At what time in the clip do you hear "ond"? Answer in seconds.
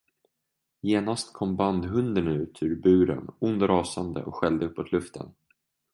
3.39-3.61